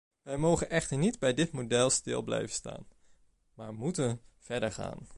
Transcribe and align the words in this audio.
Wij 0.21 0.37
mogen 0.37 0.69
echter 0.69 0.97
niet 0.97 1.19
bij 1.19 1.33
dit 1.33 1.51
model 1.51 1.89
stil 1.89 2.21
blijven 2.21 2.55
staan, 2.55 2.87
maar 3.53 3.73
moeten 3.73 4.21
verder 4.39 4.71
gaan. 4.71 5.07